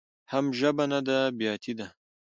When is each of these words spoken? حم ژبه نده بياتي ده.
حم 0.31 0.45
ژبه 0.59 0.85
نده 0.91 1.19
بياتي 1.37 1.73
ده. 1.79 1.87